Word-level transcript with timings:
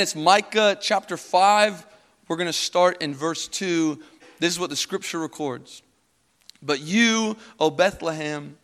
It's 0.00 0.14
Micah 0.14 0.78
chapter 0.80 1.16
5. 1.16 1.84
We're 2.28 2.36
going 2.36 2.46
to 2.46 2.52
start 2.52 3.02
in 3.02 3.16
verse 3.16 3.48
2. 3.48 4.00
This 4.38 4.52
is 4.52 4.60
what 4.60 4.70
the 4.70 4.76
scripture 4.76 5.18
records. 5.18 5.82
But 6.62 6.78
you, 6.78 7.36
O 7.58 7.68
Bethlehem, 7.68 8.58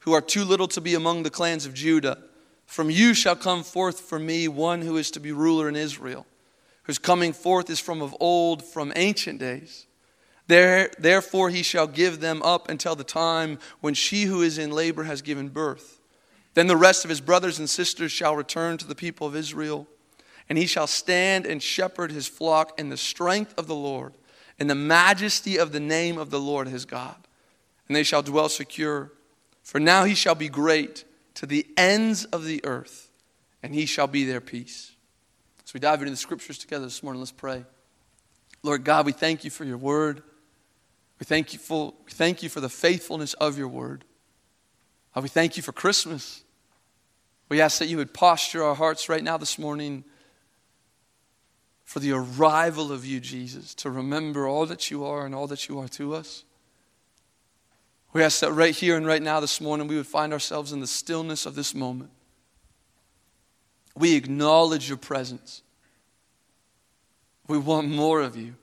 who 0.00 0.12
are 0.12 0.20
too 0.20 0.44
little 0.44 0.68
to 0.68 0.82
be 0.82 0.94
among 0.94 1.22
the 1.22 1.30
clans 1.30 1.64
of 1.64 1.72
Judah, 1.72 2.18
from 2.66 2.90
you 2.90 3.14
shall 3.14 3.34
come 3.34 3.62
forth 3.62 3.98
for 3.98 4.18
me 4.18 4.46
one 4.46 4.82
who 4.82 4.98
is 4.98 5.10
to 5.12 5.20
be 5.20 5.32
ruler 5.32 5.70
in 5.70 5.74
Israel, 5.74 6.26
whose 6.82 6.98
coming 6.98 7.32
forth 7.32 7.70
is 7.70 7.80
from 7.80 8.02
of 8.02 8.14
old, 8.20 8.62
from 8.62 8.92
ancient 8.94 9.40
days. 9.40 9.86
There, 10.48 10.90
therefore, 10.98 11.48
he 11.48 11.62
shall 11.62 11.86
give 11.86 12.20
them 12.20 12.42
up 12.42 12.68
until 12.68 12.94
the 12.94 13.04
time 13.04 13.58
when 13.80 13.94
she 13.94 14.24
who 14.24 14.42
is 14.42 14.58
in 14.58 14.70
labor 14.70 15.04
has 15.04 15.22
given 15.22 15.48
birth. 15.48 16.02
Then 16.52 16.66
the 16.66 16.76
rest 16.76 17.04
of 17.04 17.08
his 17.08 17.22
brothers 17.22 17.58
and 17.58 17.70
sisters 17.70 18.12
shall 18.12 18.36
return 18.36 18.76
to 18.76 18.86
the 18.86 18.94
people 18.94 19.26
of 19.26 19.34
Israel 19.34 19.88
and 20.48 20.58
he 20.58 20.66
shall 20.66 20.86
stand 20.86 21.46
and 21.46 21.62
shepherd 21.62 22.12
his 22.12 22.26
flock 22.26 22.78
in 22.78 22.88
the 22.88 22.96
strength 22.96 23.54
of 23.56 23.66
the 23.66 23.74
Lord, 23.74 24.14
in 24.58 24.66
the 24.66 24.74
majesty 24.74 25.58
of 25.58 25.72
the 25.72 25.80
name 25.80 26.18
of 26.18 26.30
the 26.30 26.40
Lord 26.40 26.68
his 26.68 26.84
God. 26.84 27.16
And 27.88 27.96
they 27.96 28.02
shall 28.02 28.22
dwell 28.22 28.48
secure. 28.48 29.12
For 29.62 29.80
now 29.80 30.04
he 30.04 30.14
shall 30.14 30.34
be 30.34 30.48
great 30.48 31.04
to 31.34 31.46
the 31.46 31.66
ends 31.76 32.24
of 32.26 32.44
the 32.44 32.64
earth, 32.64 33.10
and 33.62 33.74
he 33.74 33.86
shall 33.86 34.06
be 34.06 34.24
their 34.24 34.40
peace. 34.40 34.92
So 35.64 35.72
we 35.74 35.80
dive 35.80 36.00
into 36.00 36.10
the 36.10 36.16
scriptures 36.16 36.58
together 36.58 36.84
this 36.84 37.02
morning. 37.02 37.20
Let's 37.20 37.32
pray. 37.32 37.64
Lord 38.62 38.84
God, 38.84 39.06
we 39.06 39.12
thank 39.12 39.44
you 39.44 39.50
for 39.50 39.64
your 39.64 39.76
word. 39.76 40.22
We 41.18 41.24
thank 41.24 41.52
you 41.52 41.58
for, 41.58 41.94
we 42.04 42.12
thank 42.12 42.42
you 42.42 42.48
for 42.48 42.60
the 42.60 42.68
faithfulness 42.68 43.34
of 43.34 43.58
your 43.58 43.68
word. 43.68 44.04
Uh, 45.14 45.20
we 45.20 45.28
thank 45.28 45.56
you 45.56 45.62
for 45.62 45.72
Christmas. 45.72 46.42
We 47.48 47.60
ask 47.60 47.78
that 47.78 47.86
you 47.86 47.98
would 47.98 48.12
posture 48.14 48.62
our 48.62 48.74
hearts 48.74 49.08
right 49.08 49.22
now 49.22 49.36
this 49.36 49.58
morning 49.58 50.04
for 51.94 52.00
the 52.00 52.10
arrival 52.10 52.90
of 52.90 53.06
you, 53.06 53.20
Jesus, 53.20 53.72
to 53.72 53.88
remember 53.88 54.48
all 54.48 54.66
that 54.66 54.90
you 54.90 55.04
are 55.04 55.24
and 55.24 55.32
all 55.32 55.46
that 55.46 55.68
you 55.68 55.78
are 55.78 55.86
to 55.86 56.12
us. 56.12 56.42
We 58.12 58.20
ask 58.24 58.40
that 58.40 58.50
right 58.50 58.74
here 58.74 58.96
and 58.96 59.06
right 59.06 59.22
now 59.22 59.38
this 59.38 59.60
morning 59.60 59.86
we 59.86 59.94
would 59.94 60.06
find 60.08 60.32
ourselves 60.32 60.72
in 60.72 60.80
the 60.80 60.88
stillness 60.88 61.46
of 61.46 61.54
this 61.54 61.72
moment. 61.72 62.10
We 63.94 64.16
acknowledge 64.16 64.88
your 64.88 64.98
presence. 64.98 65.62
We 67.46 67.58
want 67.58 67.88
more 67.88 68.22
of 68.22 68.36
you. 68.36 68.56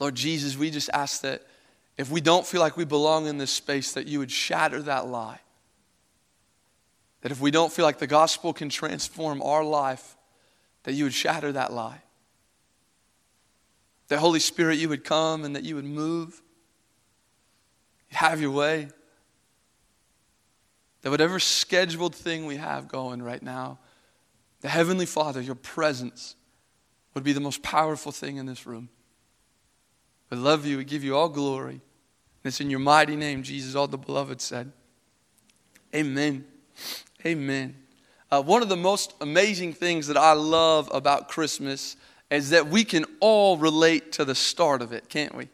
Lord 0.00 0.16
Jesus, 0.16 0.56
we 0.56 0.72
just 0.72 0.90
ask 0.92 1.20
that 1.20 1.46
if 1.96 2.10
we 2.10 2.20
don't 2.20 2.44
feel 2.44 2.60
like 2.60 2.76
we 2.76 2.84
belong 2.84 3.28
in 3.28 3.38
this 3.38 3.52
space, 3.52 3.92
that 3.92 4.08
you 4.08 4.18
would 4.18 4.32
shatter 4.32 4.82
that 4.82 5.06
lie. 5.06 5.38
That 7.20 7.30
if 7.30 7.40
we 7.40 7.52
don't 7.52 7.72
feel 7.72 7.84
like 7.84 8.00
the 8.00 8.08
gospel 8.08 8.52
can 8.52 8.70
transform 8.70 9.40
our 9.40 9.62
life, 9.62 10.16
that 10.88 10.94
you 10.94 11.04
would 11.04 11.12
shatter 11.12 11.52
that 11.52 11.70
lie. 11.70 12.00
That 14.08 14.20
Holy 14.20 14.40
Spirit, 14.40 14.78
you 14.78 14.88
would 14.88 15.04
come 15.04 15.44
and 15.44 15.54
that 15.54 15.62
you 15.62 15.74
would 15.74 15.84
move. 15.84 16.40
You'd 18.08 18.16
have 18.16 18.40
your 18.40 18.52
way. 18.52 18.88
That 21.02 21.10
whatever 21.10 21.38
scheduled 21.40 22.14
thing 22.14 22.46
we 22.46 22.56
have 22.56 22.88
going 22.88 23.20
right 23.20 23.42
now, 23.42 23.78
the 24.62 24.70
Heavenly 24.70 25.04
Father, 25.04 25.42
your 25.42 25.56
presence 25.56 26.36
would 27.12 27.22
be 27.22 27.34
the 27.34 27.40
most 27.40 27.62
powerful 27.62 28.10
thing 28.10 28.38
in 28.38 28.46
this 28.46 28.66
room. 28.66 28.88
We 30.30 30.38
love 30.38 30.64
you. 30.64 30.78
We 30.78 30.84
give 30.84 31.04
you 31.04 31.18
all 31.18 31.28
glory. 31.28 31.74
And 31.74 31.82
it's 32.44 32.62
in 32.62 32.70
your 32.70 32.80
mighty 32.80 33.14
name, 33.14 33.42
Jesus, 33.42 33.74
all 33.74 33.88
the 33.88 33.98
beloved 33.98 34.40
said. 34.40 34.72
Amen. 35.94 36.46
Amen. 37.26 37.76
Uh, 38.30 38.42
one 38.42 38.62
of 38.62 38.68
the 38.68 38.76
most 38.76 39.14
amazing 39.20 39.72
things 39.72 40.06
that 40.08 40.16
I 40.16 40.32
love 40.32 40.90
about 40.92 41.28
Christmas 41.28 41.96
is 42.30 42.50
that 42.50 42.68
we 42.68 42.84
can 42.84 43.06
all 43.20 43.56
relate 43.56 44.12
to 44.12 44.24
the 44.24 44.34
start 44.34 44.82
of 44.82 44.92
it, 44.92 45.08
can't 45.08 45.34
we? 45.34 45.48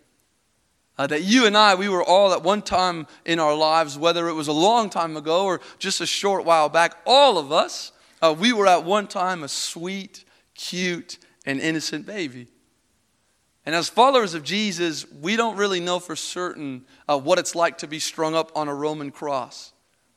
Uh, 0.97 1.06
that 1.06 1.22
you 1.22 1.47
and 1.47 1.56
I, 1.56 1.75
we 1.75 1.89
were 1.89 2.04
all 2.04 2.32
at 2.32 2.43
one 2.43 2.62
time 2.62 3.06
in 3.25 3.38
our 3.41 3.54
lives, 3.54 3.99
whether 3.99 4.28
it 4.28 4.34
was 4.34 4.49
a 4.49 4.53
long 4.53 4.91
time 4.91 5.16
ago 5.16 5.44
or 5.44 5.60
just 5.78 6.00
a 6.00 6.06
short 6.06 6.44
while 6.44 6.69
back, 6.69 6.97
all 7.04 7.37
of 7.38 7.50
us, 7.50 7.93
uh, 8.22 8.34
we 8.37 8.53
were 8.53 8.66
at 8.66 8.84
one 8.84 9.06
time 9.06 9.43
a 9.43 9.49
sweet, 9.49 10.25
cute, 10.54 11.19
and 11.47 11.60
innocent 11.60 12.06
baby. 12.06 12.49
And 13.66 13.75
as 13.75 13.88
followers 13.88 14.34
of 14.34 14.44
Jesus, 14.44 15.10
we 15.10 15.37
don't 15.37 15.56
really 15.56 15.81
know 15.81 15.99
for 15.99 16.15
certain 16.15 16.84
uh, 17.09 17.19
what 17.19 17.38
it's 17.38 17.54
like 17.54 17.78
to 17.78 17.87
be 17.87 17.99
strung 17.99 18.34
up 18.34 18.53
on 18.54 18.69
a 18.69 18.75
Roman 18.75 19.10
cross 19.10 19.72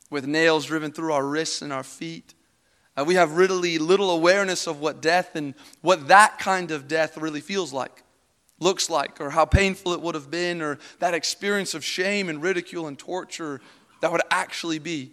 with 0.09 0.27
nails 0.27 0.65
driven 0.65 0.91
through 0.91 1.13
our 1.13 1.25
wrists 1.25 1.61
and 1.61 1.71
our 1.71 1.83
feet. 1.83 2.33
Uh, 2.97 3.03
we 3.03 3.15
have 3.15 3.37
really 3.37 3.77
little 3.77 4.09
awareness 4.09 4.65
of 4.65 4.79
what 4.79 5.01
death 5.01 5.35
and 5.35 5.53
what 5.81 6.07
that 6.07 6.39
kind 6.39 6.71
of 6.71 6.87
death 6.87 7.15
really 7.15 7.41
feels 7.41 7.71
like, 7.71 8.03
looks 8.59 8.89
like, 8.89 9.21
or 9.21 9.29
how 9.29 9.45
painful 9.45 9.93
it 9.93 10.01
would 10.01 10.15
have 10.15 10.31
been, 10.31 10.61
or 10.61 10.79
that 10.99 11.13
experience 11.13 11.75
of 11.75 11.85
shame 11.85 12.27
and 12.27 12.41
ridicule 12.41 12.87
and 12.87 12.97
torture 12.97 13.61
that 14.01 14.11
would 14.11 14.21
actually 14.31 14.79
be. 14.79 15.11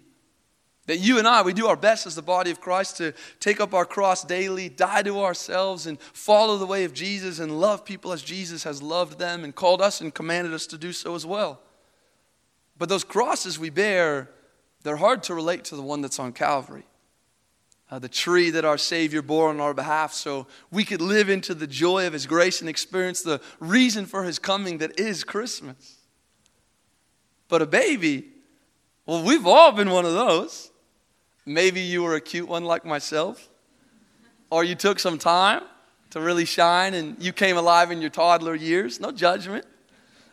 That 0.86 0.98
you 0.98 1.18
and 1.18 1.26
I, 1.26 1.42
we 1.42 1.52
do 1.52 1.66
our 1.66 1.76
best 1.76 2.06
as 2.06 2.14
the 2.14 2.22
body 2.22 2.50
of 2.50 2.60
Christ 2.60 2.98
to 2.98 3.12
take 3.40 3.60
up 3.60 3.72
our 3.74 3.86
cross 3.86 4.22
daily, 4.22 4.68
die 4.68 5.02
to 5.02 5.20
ourselves, 5.20 5.86
and 5.86 6.00
follow 6.00 6.56
the 6.58 6.66
way 6.66 6.84
of 6.84 6.94
Jesus 6.94 7.38
and 7.38 7.60
love 7.60 7.84
people 7.84 8.12
as 8.12 8.22
Jesus 8.22 8.64
has 8.64 8.82
loved 8.82 9.18
them 9.18 9.44
and 9.44 9.54
called 9.54 9.80
us 9.80 10.00
and 10.00 10.14
commanded 10.14 10.52
us 10.52 10.66
to 10.68 10.78
do 10.78 10.92
so 10.92 11.14
as 11.14 11.24
well. 11.24 11.60
But 12.78 12.88
those 12.88 13.04
crosses 13.04 13.58
we 13.58 13.70
bear, 13.70 14.30
they're 14.82 14.96
hard 14.96 15.22
to 15.24 15.34
relate 15.34 15.64
to 15.64 15.76
the 15.76 15.82
one 15.82 16.00
that's 16.00 16.18
on 16.18 16.32
Calvary 16.32 16.84
uh, 17.90 17.98
the 17.98 18.08
tree 18.08 18.50
that 18.50 18.64
our 18.64 18.78
Savior 18.78 19.22
bore 19.22 19.48
on 19.50 19.60
our 19.60 19.74
behalf, 19.74 20.12
so 20.12 20.46
we 20.70 20.84
could 20.84 21.00
live 21.00 21.28
into 21.28 21.54
the 21.54 21.66
joy 21.66 22.06
of 22.06 22.12
His 22.12 22.26
grace 22.26 22.60
and 22.60 22.68
experience 22.68 23.22
the 23.22 23.40
reason 23.60 24.06
for 24.06 24.24
His 24.24 24.38
coming 24.38 24.78
that 24.78 24.98
is 24.98 25.24
Christmas. 25.24 25.98
But 27.48 27.62
a 27.62 27.66
baby, 27.66 28.28
well, 29.06 29.22
we've 29.22 29.46
all 29.46 29.72
been 29.72 29.90
one 29.90 30.04
of 30.04 30.14
those. 30.14 30.70
Maybe 31.46 31.80
you 31.80 32.02
were 32.02 32.14
a 32.14 32.20
cute 32.20 32.48
one 32.48 32.64
like 32.64 32.84
myself, 32.84 33.50
or 34.50 34.64
you 34.64 34.74
took 34.74 34.98
some 34.98 35.18
time 35.18 35.62
to 36.10 36.20
really 36.20 36.44
shine 36.44 36.94
and 36.94 37.22
you 37.22 37.32
came 37.32 37.56
alive 37.56 37.90
in 37.90 38.00
your 38.00 38.10
toddler 38.10 38.54
years. 38.54 39.00
No 39.00 39.10
judgment. 39.10 39.66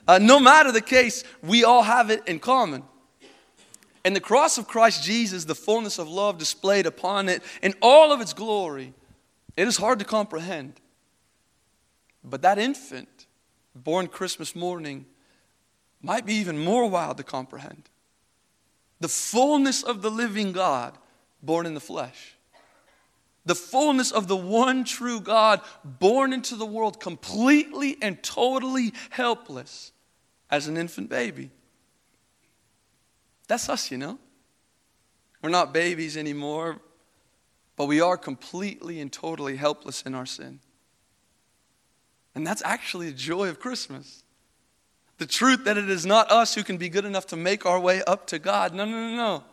Uh, 0.08 0.20
no 0.20 0.40
matter 0.40 0.72
the 0.72 0.82
case, 0.82 1.24
we 1.44 1.64
all 1.64 1.84
have 1.84 2.10
it 2.10 2.22
in 2.28 2.40
common. 2.40 2.84
And 4.04 4.16
the 4.16 4.22
cross 4.22 4.58
of 4.58 4.68
Christ 4.68 5.04
Jesus, 5.04 5.46
the 5.46 5.56
fullness 5.56 6.00
of 6.00 6.08
love 6.08 6.38
displayed 6.38 6.86
upon 6.86 7.30
it 7.30 7.44
in 7.62 7.74
all 7.82 8.12
of 8.12 8.22
its 8.22 8.34
glory, 8.34 8.94
it 9.56 9.68
is 9.68 9.78
hard 9.78 10.00
to 10.00 10.06
comprehend. 10.06 10.80
But 12.24 12.42
that 12.42 12.58
infant, 12.58 13.28
born 13.76 14.08
Christmas 14.08 14.56
morning, 14.56 15.06
might 16.02 16.26
be 16.26 16.36
even 16.36 16.64
more 16.64 16.90
wild 16.90 17.18
to 17.18 17.24
comprehend. 17.24 17.90
The 19.00 19.08
fullness 19.08 19.84
of 19.84 20.02
the 20.02 20.12
living 20.12 20.52
God 20.52 20.98
born 21.42 21.66
in 21.66 21.74
the 21.74 21.80
flesh. 21.80 22.36
The 23.46 23.56
fullness 23.56 24.12
of 24.12 24.28
the 24.28 24.38
one 24.38 24.84
true 24.84 25.20
God 25.20 25.62
born 25.84 26.32
into 26.32 26.56
the 26.56 26.66
world 26.66 27.00
completely 27.00 27.98
and 28.02 28.22
totally 28.22 28.94
helpless 29.10 29.92
as 30.52 30.68
an 30.68 30.78
infant 30.78 31.10
baby. 31.10 31.50
That's 33.52 33.68
us, 33.68 33.92
you 33.92 33.98
know. 33.98 34.18
We're 35.42 35.50
not 35.50 35.74
babies 35.74 36.16
anymore, 36.16 36.80
but 37.76 37.88
we 37.88 38.00
are 38.00 38.16
completely 38.16 39.02
and 39.02 39.12
totally 39.12 39.58
helpless 39.58 40.04
in 40.04 40.16
our 40.16 40.26
sin. 40.26 40.62
And 42.34 42.48
that's 42.48 42.62
actually 42.64 43.08
the 43.10 43.18
joy 43.18 43.50
of 43.50 43.60
Christmas. 43.60 44.24
The 45.18 45.26
truth 45.26 45.66
that 45.66 45.78
it 45.78 45.90
is 45.90 46.06
not 46.06 46.32
us 46.32 46.56
who 46.56 46.64
can 46.64 46.78
be 46.78 46.88
good 46.88 47.04
enough 47.04 47.28
to 47.28 47.36
make 47.36 47.66
our 47.66 47.78
way 47.78 48.02
up 48.08 48.26
to 48.28 48.40
God. 48.40 48.74
No, 48.74 48.86
no, 48.86 48.92
no, 48.92 49.18
no. 49.18 49.44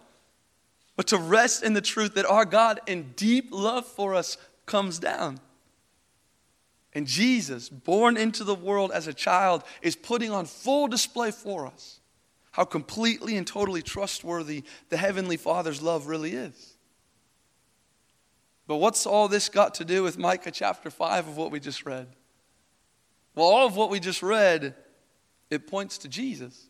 But 0.95 1.09
to 1.09 1.19
rest 1.19 1.65
in 1.65 1.73
the 1.73 1.81
truth 1.81 2.15
that 2.15 2.25
our 2.25 2.45
God, 2.45 2.79
in 2.87 3.15
deep 3.17 3.49
love 3.51 3.85
for 3.85 4.15
us, 4.15 4.37
comes 4.65 5.01
down. 5.01 5.41
And 6.95 7.05
Jesus, 7.05 7.69
born 7.69 8.17
into 8.17 8.45
the 8.45 8.55
world 8.55 8.93
as 8.93 9.09
a 9.09 9.13
child, 9.13 9.65
is 9.83 9.97
putting 9.97 10.31
on 10.31 10.47
full 10.47 10.87
display 10.87 11.33
for 11.33 11.67
us 11.67 11.99
how 12.53 12.65
completely 12.65 13.37
and 13.37 13.47
totally 13.47 13.83
trustworthy 13.83 14.65
the 14.89 14.97
Heavenly 14.97 15.37
Father's 15.37 15.83
love 15.83 16.07
really 16.07 16.33
is. 16.33 16.77
But 18.67 18.77
what's 18.77 19.07
all 19.07 19.29
this 19.29 19.49
got 19.49 19.75
to 19.77 19.85
do 19.85 20.03
with 20.03 20.19
Micah 20.19 20.51
chapter 20.51 20.91
5 20.91 21.29
of 21.29 21.37
what 21.37 21.51
we 21.51 21.59
just 21.59 21.87
read? 21.87 22.07
Well, 23.35 23.47
all 23.47 23.67
of 23.67 23.77
what 23.77 23.89
we 23.89 23.99
just 23.99 24.23
read, 24.23 24.75
it 25.51 25.67
points 25.67 25.99
to 25.99 26.09
Jesus. 26.09 26.69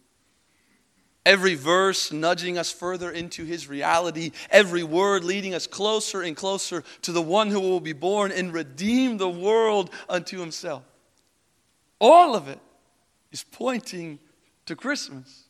Every 1.26 1.56
verse 1.56 2.12
nudging 2.12 2.56
us 2.56 2.72
further 2.72 3.10
into 3.10 3.44
his 3.44 3.69
reality, 3.69 4.31
every 4.48 4.84
word 4.84 5.24
leading 5.24 5.54
us 5.54 5.66
closer 5.66 6.22
and 6.22 6.36
closer 6.36 6.84
to 7.02 7.12
the 7.12 7.20
one 7.20 7.50
who 7.50 7.60
will 7.60 7.81
be 7.81 7.92
born 7.92 8.32
and 8.32 8.52
redeem 8.52 9.19
the 9.19 9.28
world 9.28 9.90
unto 10.08 10.38
himself. 10.38 10.84
All 12.00 12.36
of 12.36 12.48
it 12.48 12.60
is 13.32 13.44
pointing 13.44 14.20
to 14.66 14.76
Christmas. 14.76 15.47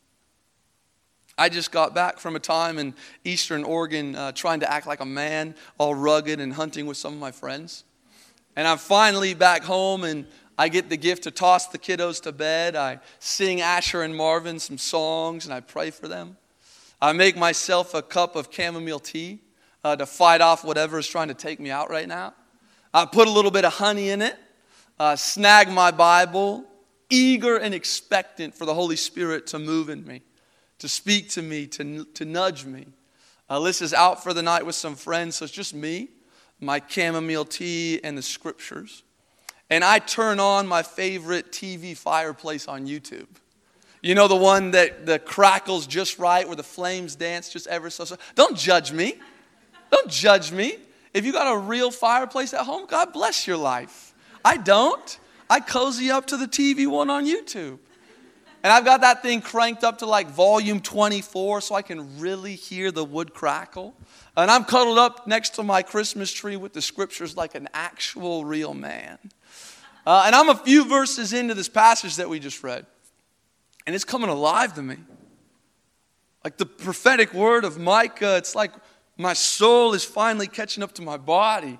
I 1.38 1.48
just 1.48 1.70
got 1.70 1.94
back 1.94 2.18
from 2.18 2.36
a 2.36 2.40
time 2.40 2.78
in 2.78 2.94
eastern 3.24 3.62
Oregon 3.62 4.16
uh, 4.16 4.32
trying 4.32 4.60
to 4.60 4.70
act 4.70 4.86
like 4.86 5.00
a 5.00 5.06
man, 5.06 5.54
all 5.78 5.94
rugged 5.94 6.40
and 6.40 6.52
hunting 6.52 6.86
with 6.86 6.96
some 6.96 7.14
of 7.14 7.20
my 7.20 7.30
friends. 7.30 7.84
And 8.56 8.66
I'm 8.66 8.78
finally 8.78 9.34
back 9.34 9.62
home 9.62 10.02
and 10.02 10.26
I 10.58 10.68
get 10.68 10.88
the 10.88 10.96
gift 10.96 11.22
to 11.22 11.30
toss 11.30 11.68
the 11.68 11.78
kiddos 11.78 12.20
to 12.22 12.32
bed. 12.32 12.74
I 12.74 12.98
sing 13.20 13.60
Asher 13.60 14.02
and 14.02 14.16
Marvin 14.16 14.58
some 14.58 14.76
songs 14.76 15.44
and 15.44 15.54
I 15.54 15.60
pray 15.60 15.90
for 15.90 16.08
them. 16.08 16.36
I 17.00 17.12
make 17.12 17.36
myself 17.36 17.94
a 17.94 18.02
cup 18.02 18.34
of 18.34 18.48
chamomile 18.50 18.98
tea 18.98 19.38
uh, 19.84 19.94
to 19.94 20.06
fight 20.06 20.40
off 20.40 20.64
whatever 20.64 20.98
is 20.98 21.06
trying 21.06 21.28
to 21.28 21.34
take 21.34 21.60
me 21.60 21.70
out 21.70 21.88
right 21.88 22.08
now. 22.08 22.34
I 22.92 23.04
put 23.04 23.28
a 23.28 23.30
little 23.30 23.52
bit 23.52 23.64
of 23.64 23.74
honey 23.74 24.10
in 24.10 24.22
it, 24.22 24.36
uh, 24.98 25.14
snag 25.14 25.70
my 25.70 25.92
Bible, 25.92 26.64
eager 27.10 27.56
and 27.56 27.74
expectant 27.74 28.54
for 28.54 28.64
the 28.64 28.74
Holy 28.74 28.96
Spirit 28.96 29.46
to 29.48 29.60
move 29.60 29.88
in 29.88 30.04
me, 30.04 30.22
to 30.78 30.88
speak 30.88 31.30
to 31.30 31.42
me, 31.42 31.66
to, 31.66 32.04
to 32.04 32.24
nudge 32.24 32.64
me. 32.64 32.86
Uh, 33.48 33.58
Alyssa's 33.58 33.94
out 33.94 34.22
for 34.22 34.32
the 34.32 34.42
night 34.42 34.64
with 34.66 34.74
some 34.74 34.94
friends, 34.94 35.36
so 35.36 35.44
it's 35.44 35.54
just 35.54 35.74
me, 35.74 36.08
my 36.60 36.82
chamomile 36.86 37.44
tea, 37.44 38.00
and 38.04 38.16
the 38.16 38.22
scriptures. 38.22 39.02
And 39.70 39.84
I 39.84 39.98
turn 39.98 40.40
on 40.40 40.66
my 40.66 40.82
favorite 40.82 41.52
TV 41.52 41.96
fireplace 41.96 42.68
on 42.68 42.86
YouTube. 42.86 43.26
You 44.02 44.14
know, 44.14 44.28
the 44.28 44.36
one 44.36 44.70
that 44.72 45.06
the 45.06 45.18
crackles 45.18 45.86
just 45.86 46.18
right, 46.18 46.46
where 46.46 46.56
the 46.56 46.62
flames 46.62 47.16
dance 47.16 47.50
just 47.50 47.66
ever 47.66 47.90
so 47.90 48.04
so. 48.04 48.16
Don't 48.34 48.56
judge 48.56 48.92
me. 48.92 49.14
Don't 49.90 50.08
judge 50.08 50.52
me. 50.52 50.76
If 51.12 51.24
you 51.24 51.32
got 51.32 51.52
a 51.52 51.58
real 51.58 51.90
fireplace 51.90 52.54
at 52.54 52.64
home, 52.64 52.86
God 52.86 53.12
bless 53.12 53.46
your 53.46 53.56
life. 53.56 54.14
I 54.44 54.56
don't. 54.56 55.18
I 55.50 55.60
cozy 55.60 56.10
up 56.10 56.26
to 56.26 56.36
the 56.36 56.46
TV 56.46 56.86
one 56.86 57.10
on 57.10 57.26
YouTube. 57.26 57.78
And 58.62 58.72
I've 58.72 58.84
got 58.84 59.02
that 59.02 59.22
thing 59.22 59.40
cranked 59.40 59.84
up 59.84 59.98
to 59.98 60.06
like 60.06 60.28
volume 60.28 60.80
24 60.80 61.60
so 61.60 61.74
I 61.74 61.82
can 61.82 62.18
really 62.18 62.54
hear 62.54 62.90
the 62.90 63.04
wood 63.04 63.32
crackle. 63.32 63.94
And 64.36 64.50
I'm 64.50 64.64
cuddled 64.64 64.98
up 64.98 65.26
next 65.26 65.50
to 65.56 65.62
my 65.62 65.82
Christmas 65.82 66.32
tree 66.32 66.56
with 66.56 66.72
the 66.72 66.82
scriptures 66.82 67.36
like 67.36 67.54
an 67.54 67.68
actual 67.72 68.44
real 68.44 68.74
man. 68.74 69.18
Uh, 70.04 70.24
and 70.26 70.34
I'm 70.34 70.48
a 70.48 70.56
few 70.56 70.84
verses 70.86 71.32
into 71.32 71.54
this 71.54 71.68
passage 71.68 72.16
that 72.16 72.28
we 72.28 72.40
just 72.40 72.62
read. 72.64 72.86
And 73.86 73.94
it's 73.94 74.04
coming 74.04 74.28
alive 74.28 74.74
to 74.74 74.82
me. 74.82 74.96
Like 76.44 76.56
the 76.56 76.66
prophetic 76.66 77.32
word 77.32 77.64
of 77.64 77.78
Micah, 77.78 78.36
it's 78.36 78.54
like 78.54 78.72
my 79.16 79.34
soul 79.34 79.94
is 79.94 80.04
finally 80.04 80.46
catching 80.46 80.82
up 80.82 80.92
to 80.94 81.02
my 81.02 81.16
body. 81.16 81.78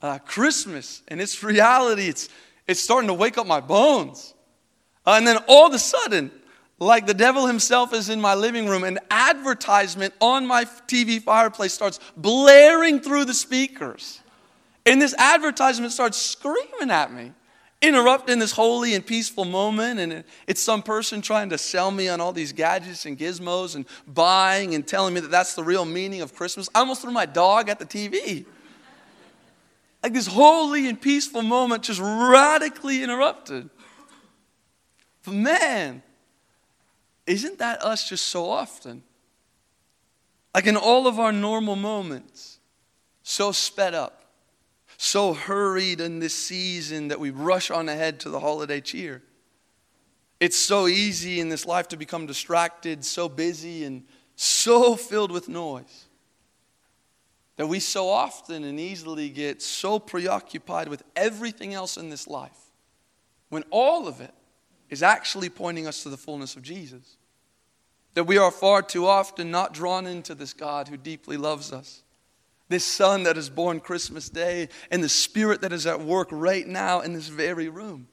Uh, 0.00 0.18
Christmas 0.18 1.02
and 1.08 1.20
its 1.20 1.42
reality, 1.42 2.08
it's, 2.08 2.28
it's 2.66 2.80
starting 2.80 3.08
to 3.08 3.14
wake 3.14 3.38
up 3.38 3.46
my 3.46 3.60
bones. 3.60 4.34
Uh, 5.08 5.14
and 5.16 5.26
then 5.26 5.38
all 5.46 5.66
of 5.66 5.72
a 5.72 5.78
sudden, 5.78 6.30
like 6.78 7.06
the 7.06 7.14
devil 7.14 7.46
himself 7.46 7.94
is 7.94 8.10
in 8.10 8.20
my 8.20 8.34
living 8.34 8.66
room, 8.66 8.84
an 8.84 8.98
advertisement 9.10 10.12
on 10.20 10.46
my 10.46 10.66
TV 10.66 11.18
fireplace 11.18 11.72
starts 11.72 11.98
blaring 12.14 13.00
through 13.00 13.24
the 13.24 13.32
speakers. 13.32 14.20
And 14.84 15.00
this 15.00 15.14
advertisement 15.14 15.92
starts 15.92 16.18
screaming 16.18 16.90
at 16.90 17.10
me 17.10 17.32
interrupting 17.80 18.38
this 18.38 18.52
holy 18.52 18.92
and 18.92 19.06
peaceful 19.06 19.46
moment. 19.46 19.98
And 19.98 20.24
it's 20.46 20.62
some 20.62 20.82
person 20.82 21.22
trying 21.22 21.48
to 21.48 21.56
sell 21.56 21.90
me 21.90 22.08
on 22.08 22.20
all 22.20 22.34
these 22.34 22.52
gadgets 22.52 23.06
and 23.06 23.16
gizmos 23.18 23.76
and 23.76 23.86
buying 24.06 24.74
and 24.74 24.86
telling 24.86 25.14
me 25.14 25.20
that 25.20 25.30
that's 25.30 25.54
the 25.54 25.64
real 25.64 25.86
meaning 25.86 26.20
of 26.20 26.34
christmas. 26.34 26.68
I 26.74 26.80
almost 26.80 27.00
threw 27.00 27.12
my 27.12 27.24
dog 27.24 27.70
at 27.70 27.78
the 27.78 27.86
tv 27.86 28.44
like 30.02 30.12
this 30.12 30.26
holy 30.26 30.86
and 30.86 31.00
peaceful 31.00 31.42
moment 31.42 31.84
just 31.84 32.00
radically 32.00 33.02
interrupted 33.02 33.70
but 35.28 35.36
man 35.36 36.02
isn't 37.26 37.58
that 37.58 37.82
us 37.84 38.08
just 38.08 38.26
so 38.26 38.48
often 38.48 39.02
like 40.54 40.66
in 40.66 40.76
all 40.76 41.06
of 41.06 41.20
our 41.20 41.32
normal 41.32 41.76
moments 41.76 42.58
so 43.22 43.52
sped 43.52 43.94
up 43.94 44.18
so 45.00 45.32
hurried 45.32 46.00
in 46.00 46.18
this 46.18 46.34
season 46.34 47.08
that 47.08 47.20
we 47.20 47.30
rush 47.30 47.70
on 47.70 47.88
ahead 47.88 48.18
to 48.20 48.30
the 48.30 48.40
holiday 48.40 48.80
cheer. 48.80 49.22
It's 50.40 50.58
so 50.58 50.88
easy 50.88 51.38
in 51.38 51.48
this 51.48 51.64
life 51.64 51.88
to 51.88 51.96
become 51.96 52.26
distracted, 52.26 53.04
so 53.04 53.28
busy, 53.28 53.84
and 53.84 54.04
so 54.34 54.96
filled 54.96 55.30
with 55.30 55.48
noise 55.48 56.06
that 57.56 57.68
we 57.68 57.78
so 57.78 58.08
often 58.08 58.64
and 58.64 58.78
easily 58.78 59.28
get 59.28 59.62
so 59.62 60.00
preoccupied 60.00 60.88
with 60.88 61.04
everything 61.14 61.74
else 61.74 61.96
in 61.96 62.10
this 62.10 62.26
life 62.26 62.58
when 63.50 63.64
all 63.70 64.08
of 64.08 64.20
it 64.20 64.34
is 64.90 65.02
actually 65.02 65.48
pointing 65.48 65.86
us 65.86 66.02
to 66.02 66.08
the 66.08 66.16
fullness 66.16 66.56
of 66.56 66.62
Jesus. 66.62 67.16
That 68.14 68.24
we 68.24 68.38
are 68.38 68.50
far 68.50 68.82
too 68.82 69.06
often 69.06 69.50
not 69.50 69.74
drawn 69.74 70.06
into 70.06 70.34
this 70.34 70.52
God 70.52 70.88
who 70.88 70.96
deeply 70.96 71.36
loves 71.36 71.72
us 71.72 72.02
this 72.68 72.84
son 72.84 73.22
that 73.22 73.38
is 73.38 73.48
born 73.48 73.80
Christmas 73.80 74.28
Day, 74.28 74.68
and 74.90 75.02
the 75.02 75.08
spirit 75.08 75.62
that 75.62 75.72
is 75.72 75.86
at 75.86 76.00
work 76.00 76.28
right 76.30 76.66
now 76.66 77.00
in 77.00 77.14
this 77.14 77.28
very 77.28 77.68
room. 77.68 78.08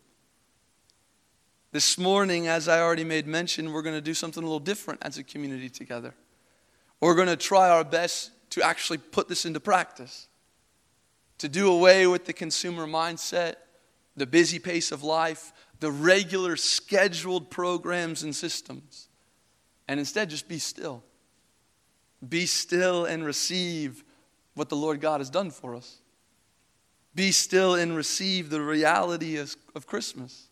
This 1.72 1.98
morning, 1.98 2.48
as 2.48 2.69
I 2.69 2.80
already 2.80 3.04
made 3.04 3.28
mention, 3.28 3.74
we're 3.74 3.81
going 3.81 3.98
to 3.98 4.01
do 4.01 4.13
something 4.13 4.42
a 4.42 4.45
little 4.45 4.60
different 4.60 5.01
as 5.04 5.18
a 5.18 5.24
community 5.24 5.69
together. 5.69 6.13
We're 7.01 7.16
going 7.16 7.28
to 7.28 7.36
try 7.36 7.69
our 7.69 7.83
best 7.83 8.31
to 8.51 8.62
actually 8.62 9.00
put 9.00 9.28
this 9.28 9.45
into 9.45 9.60
practice, 9.60 10.30
to 11.39 11.50
do 11.50 11.69
away 11.69 12.07
with 12.07 12.25
the 12.25 12.31
consumer 12.31 12.88
mindset, 12.88 13.56
the 14.16 14.25
busy 14.25 14.60
pace 14.60 14.94
of 14.94 15.04
life, 15.04 15.51
the 15.80 15.92
regular 15.92 16.56
scheduled 16.56 17.50
programs 17.50 18.24
and 18.24 18.36
systems, 18.36 19.07
and 19.88 20.00
instead 20.00 20.30
just 20.30 20.48
be 20.48 20.60
still. 20.60 21.04
Be 22.27 22.45
still 22.45 23.06
and 23.06 23.25
receive 23.25 24.04
what 24.54 24.69
the 24.69 24.75
Lord 24.75 25.01
God 25.01 25.19
has 25.19 25.30
done 25.30 25.51
for 25.51 25.75
us. 25.75 25.98
Be 27.13 27.31
still 27.31 27.75
and 27.75 27.95
receive 27.95 28.50
the 28.50 28.62
reality 28.62 29.38
of 29.38 29.88
Christmas. 29.88 30.48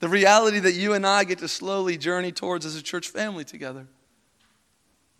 The 0.00 0.08
reality 0.08 0.58
that 0.60 0.74
you 0.74 0.94
and 0.94 1.06
I 1.06 1.24
get 1.24 1.38
to 1.38 1.48
slowly 1.48 1.96
journey 1.96 2.32
towards 2.32 2.66
as 2.66 2.76
a 2.76 2.82
church 2.82 3.08
family 3.08 3.44
together. 3.44 3.86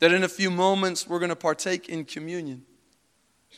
That 0.01 0.13
in 0.13 0.25
a 0.25 0.29
few 0.29 0.51
moments 0.51 1.09
we're 1.09 1.21
going 1.21 1.31
to 1.31 1.37
partake 1.37 1.89
in 1.89 2.05
communion, 2.05 2.65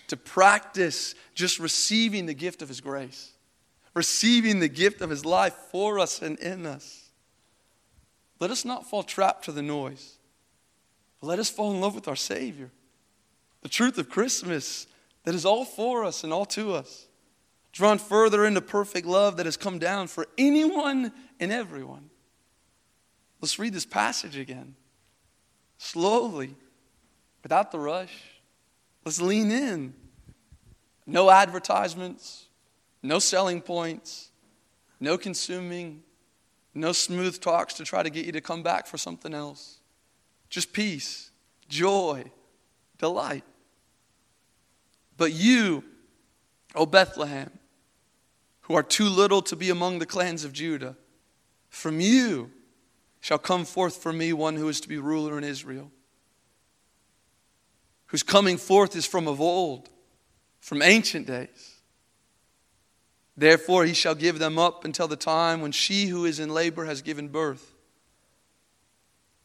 to 0.08 0.16
practice 0.16 1.14
just 1.34 1.58
receiving 1.58 2.26
the 2.26 2.34
gift 2.34 2.62
of 2.62 2.68
His 2.68 2.80
grace, 2.80 3.33
receiving 3.94 4.60
the 4.60 4.68
gift 4.68 5.00
of 5.00 5.10
His 5.10 5.24
life 5.24 5.54
for 5.70 5.98
us 5.98 6.20
and 6.20 6.38
in 6.38 6.66
us. 6.66 7.10
Let 8.40 8.50
us 8.50 8.64
not 8.64 8.88
fall 8.88 9.02
trapped 9.02 9.44
to 9.46 9.52
the 9.52 9.62
noise, 9.62 10.18
let 11.20 11.38
us 11.38 11.48
fall 11.48 11.72
in 11.72 11.80
love 11.80 11.94
with 11.94 12.08
our 12.08 12.16
Savior 12.16 12.70
the 13.64 13.68
truth 13.70 13.98
of 13.98 14.10
Christmas 14.10 14.86
that 15.24 15.34
is 15.34 15.44
all 15.44 15.64
for 15.64 16.04
us 16.04 16.22
and 16.22 16.32
all 16.32 16.44
to 16.44 16.74
us, 16.74 17.08
drawn 17.72 17.98
further 17.98 18.44
into 18.44 18.60
perfect 18.60 19.06
love 19.06 19.38
that 19.38 19.46
has 19.46 19.56
come 19.56 19.78
down 19.78 20.06
for 20.06 20.28
anyone 20.38 21.10
and 21.40 21.50
everyone. 21.50 22.10
Let's 23.40 23.58
read 23.58 23.72
this 23.72 23.86
passage 23.86 24.36
again, 24.36 24.76
slowly, 25.78 26.54
without 27.42 27.72
the 27.72 27.78
rush. 27.78 28.14
Let's 29.04 29.20
lean 29.20 29.50
in. 29.50 29.94
No 31.06 31.30
advertisements, 31.30 32.46
no 33.04 33.18
selling 33.18 33.60
points, 33.60 34.30
no 34.98 35.18
consuming, 35.18 36.02
no 36.72 36.90
smooth 36.92 37.38
talks 37.38 37.74
to 37.74 37.84
try 37.84 38.02
to 38.02 38.08
get 38.08 38.24
you 38.24 38.32
to 38.32 38.40
come 38.40 38.62
back 38.62 38.86
for 38.86 38.96
something 38.96 39.34
else. 39.34 39.78
Just 40.48 40.72
peace, 40.72 41.30
joy, 41.68 42.24
delight. 42.98 43.44
But 45.18 45.32
you, 45.32 45.84
O 46.74 46.86
Bethlehem, 46.86 47.50
who 48.62 48.74
are 48.74 48.82
too 48.82 49.10
little 49.10 49.42
to 49.42 49.54
be 49.54 49.68
among 49.68 49.98
the 49.98 50.06
clans 50.06 50.42
of 50.42 50.54
Judah, 50.54 50.96
from 51.68 52.00
you 52.00 52.50
shall 53.20 53.38
come 53.38 53.66
forth 53.66 53.98
for 53.98 54.14
me 54.14 54.32
one 54.32 54.56
who 54.56 54.68
is 54.68 54.80
to 54.80 54.88
be 54.88 54.96
ruler 54.96 55.36
in 55.36 55.44
Israel, 55.44 55.90
whose 58.06 58.22
coming 58.22 58.56
forth 58.56 58.96
is 58.96 59.04
from 59.04 59.28
of 59.28 59.42
old, 59.42 59.90
from 60.60 60.80
ancient 60.80 61.26
days. 61.26 61.73
Therefore, 63.36 63.84
he 63.84 63.94
shall 63.94 64.14
give 64.14 64.38
them 64.38 64.58
up 64.58 64.84
until 64.84 65.08
the 65.08 65.16
time 65.16 65.60
when 65.60 65.72
she 65.72 66.06
who 66.06 66.24
is 66.24 66.38
in 66.38 66.50
labor 66.50 66.84
has 66.84 67.02
given 67.02 67.28
birth. 67.28 67.74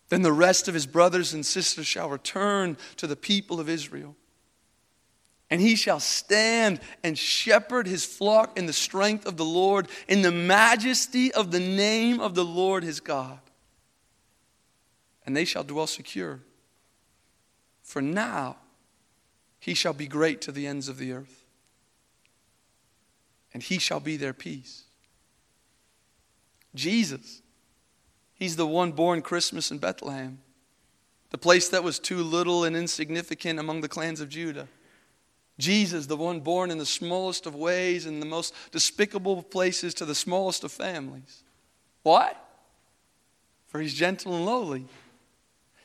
Then 0.10 0.22
the 0.22 0.31
rest 0.31 0.67
of 0.67 0.74
his 0.74 0.86
brothers 0.86 1.34
and 1.34 1.46
sisters 1.46 1.88
shall 1.88 2.10
return 2.10 2.77
to 2.98 3.08
the 3.08 3.15
people 3.15 3.60
of 3.60 3.69
Israel 3.69 4.15
and 5.50 5.62
he 5.62 5.75
shall 5.75 6.00
stand 6.00 6.79
and 7.03 7.17
shepherd 7.17 7.88
his 7.88 8.05
flock 8.05 8.58
in 8.58 8.67
the 8.67 8.74
strength 8.74 9.25
of 9.25 9.38
the 9.38 9.46
Lord, 9.46 9.88
in 10.08 10.22
the 10.22 10.31
majesty 10.31 11.31
of 11.34 11.51
the 11.51 11.60
name 11.60 12.19
of 12.19 12.36
the 12.36 12.46
Lord 12.46 12.84
his 12.84 13.00
God. 13.00 13.39
And 15.25 15.36
they 15.36 15.46
shall 15.46 15.63
dwell 15.63 15.88
secure. 15.88 16.41
For 17.81 18.01
now 18.01 18.58
he 19.60 19.74
shall 19.74 19.93
be 19.93 20.08
great 20.08 20.41
to 20.41 20.51
the 20.51 20.67
ends 20.67 20.88
of 20.88 20.98
the 20.98 21.13
earth, 21.13 21.38
and 23.53 23.63
he 23.63 23.79
shall 23.79 24.00
be 24.00 24.18
their 24.18 24.34
peace. 24.34 24.84
Jesus, 26.75 27.41
he's 28.36 28.56
the 28.56 28.68
one 28.68 28.91
born 28.91 29.22
Christmas 29.22 29.72
in 29.72 29.79
Bethlehem. 29.79 30.39
the 31.32 31.38
place 31.38 31.70
that 31.70 31.84
was 31.84 32.00
too 32.00 32.24
little 32.24 32.63
and 32.63 32.75
insignificant 32.75 33.60
among 33.60 33.82
the 33.82 33.89
clans 33.89 34.20
of 34.22 34.29
Judah. 34.29 34.68
Jesus, 35.58 36.06
the 36.06 36.18
one 36.18 36.39
born 36.39 36.72
in 36.72 36.77
the 36.77 36.86
smallest 36.86 37.46
of 37.46 37.53
ways, 37.53 38.06
in 38.06 38.20
the 38.20 38.25
most 38.25 38.53
despicable 38.72 39.44
places, 39.44 39.94
to 39.96 40.06
the 40.06 40.15
smallest 40.15 40.63
of 40.63 40.72
families. 40.72 41.44
Why? 42.03 42.34
For 43.68 43.82
he's 43.82 43.94
gentle 43.94 44.36
and 44.36 44.46
lowly. 44.46 44.88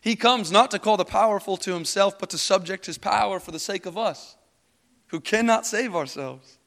He 0.01 0.17
comes 0.17 0.53
not 0.53 0.71
to 0.71 0.79
call 0.79 0.97
the 0.97 1.05
powerful 1.05 1.57
to 1.59 1.75
himself, 1.75 2.19
but 2.19 2.31
to 2.31 2.39
subject 2.39 2.87
his 2.87 2.99
power 2.99 3.41
for 3.41 3.51
the 3.51 3.59
sake 3.59 3.85
of 3.85 3.99
us, 3.99 4.37
who 5.09 5.21
cannot 5.21 5.67
save 5.67 5.95
ourselves. 5.95 6.59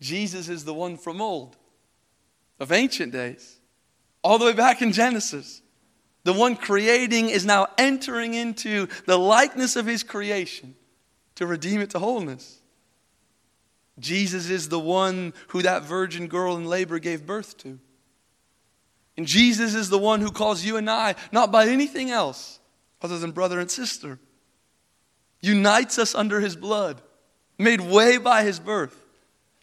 Jesus 0.00 0.48
is 0.48 0.64
the 0.64 0.74
one 0.74 0.96
from 0.96 1.20
old, 1.20 1.56
of 2.60 2.72
ancient 2.72 3.12
days, 3.12 3.58
all 4.22 4.38
the 4.38 4.44
way 4.44 4.52
back 4.52 4.82
in 4.82 4.92
Genesis. 4.92 5.62
The 6.24 6.32
one 6.32 6.56
creating 6.56 7.28
is 7.30 7.46
now 7.46 7.68
entering 7.78 8.34
into 8.34 8.88
the 9.06 9.16
likeness 9.16 9.76
of 9.76 9.86
his 9.86 10.02
creation 10.02 10.74
to 11.36 11.46
redeem 11.46 11.80
it 11.80 11.90
to 11.90 11.98
wholeness. 11.98 12.58
Jesus 13.98 14.50
is 14.50 14.68
the 14.68 14.80
one 14.80 15.32
who 15.48 15.62
that 15.62 15.84
virgin 15.84 16.26
girl 16.26 16.56
in 16.56 16.66
labor 16.66 16.98
gave 16.98 17.24
birth 17.24 17.56
to. 17.58 17.78
And 19.16 19.26
Jesus 19.26 19.74
is 19.74 19.88
the 19.88 19.98
one 19.98 20.20
who 20.20 20.30
calls 20.30 20.64
you 20.64 20.76
and 20.76 20.90
I, 20.90 21.14
not 21.32 21.50
by 21.50 21.68
anything 21.68 22.10
else 22.10 22.58
other 23.00 23.18
than 23.18 23.30
brother 23.30 23.60
and 23.60 23.70
sister, 23.70 24.18
unites 25.40 25.98
us 25.98 26.14
under 26.14 26.40
his 26.40 26.56
blood, 26.56 27.00
made 27.56 27.80
way 27.80 28.18
by 28.18 28.42
his 28.42 28.58
birth. 28.58 29.05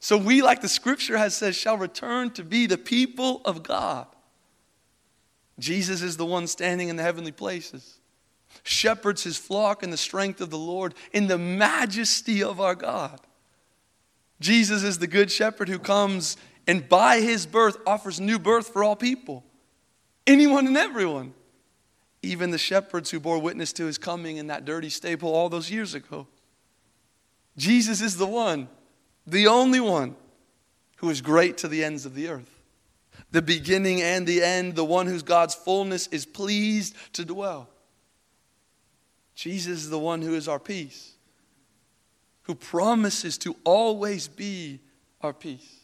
So 0.04 0.18
we, 0.18 0.42
like 0.42 0.60
the 0.60 0.68
scripture 0.68 1.18
has 1.18 1.34
said, 1.34 1.56
shall 1.56 1.78
return 1.78 2.32
to 2.32 2.44
be 2.44 2.66
the 2.66 2.78
people 2.78 3.42
of 3.46 3.64
God. 3.64 4.06
Jesus 5.58 6.02
is 6.02 6.18
the 6.18 6.26
one 6.26 6.46
standing 6.48 6.90
in 6.90 6.98
the 6.98 7.04
heavenly 7.04 7.32
places, 7.32 8.02
shepherds 8.64 9.24
his 9.24 9.38
flock 9.38 9.82
in 9.82 9.92
the 9.92 9.98
strength 9.98 10.42
of 10.42 10.50
the 10.50 10.58
Lord, 10.58 10.94
in 11.14 11.28
the 11.28 11.38
majesty 11.38 12.44
of 12.44 12.60
our 12.60 12.76
God. 12.76 13.18
Jesus 14.42 14.84
is 14.84 15.00
the 15.00 15.08
good 15.08 15.32
shepherd 15.32 15.70
who 15.70 15.80
comes 15.80 16.36
and 16.68 16.90
by 16.90 17.22
his 17.22 17.46
birth 17.46 17.78
offers 17.88 18.20
new 18.20 18.38
birth 18.38 18.74
for 18.74 18.84
all 18.84 18.98
people, 18.98 19.42
anyone 20.28 20.68
and 20.68 20.76
everyone, 20.76 21.34
even 22.22 22.52
the 22.52 22.58
shepherds 22.58 23.10
who 23.10 23.22
bore 23.22 23.40
witness 23.40 23.72
to 23.72 23.86
his 23.86 23.98
coming 23.98 24.36
in 24.36 24.48
that 24.48 24.66
dirty 24.66 24.90
stable 24.90 25.34
all 25.34 25.48
those 25.48 25.72
years 25.72 25.94
ago. 25.94 26.28
Jesus 27.56 28.02
is 28.02 28.18
the 28.18 28.28
one 28.28 28.68
the 29.26 29.48
only 29.48 29.80
one 29.80 30.16
who 30.98 31.10
is 31.10 31.22
great 31.22 31.58
to 31.58 31.68
the 31.68 31.84
ends 31.84 32.06
of 32.06 32.16
the 32.16 32.30
earth, 32.30 32.50
the 33.32 33.42
beginning 33.42 34.02
and 34.02 34.28
the 34.28 34.44
end, 34.44 34.76
the 34.76 34.84
one 34.84 35.08
whose 35.08 35.24
God's 35.24 35.56
fullness 35.56 36.08
is 36.08 36.26
pleased 36.26 36.96
to 37.14 37.26
dwell. 37.26 37.70
Jesus 39.36 39.84
is 39.84 39.90
the 39.90 40.00
one 40.00 40.22
who 40.22 40.36
is 40.36 40.48
our 40.48 40.60
peace, 40.60 41.14
who 42.44 42.56
promises 42.56 43.38
to 43.40 43.56
always 43.64 44.28
be 44.28 44.80
our 45.22 45.34
peace. 45.34 45.80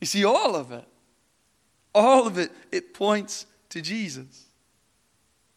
You 0.00 0.06
see, 0.06 0.24
all 0.24 0.56
of 0.56 0.72
it, 0.72 0.84
all 1.94 2.26
of 2.26 2.38
it, 2.38 2.50
it 2.72 2.94
points 2.94 3.46
to 3.70 3.80
Jesus. 3.82 4.46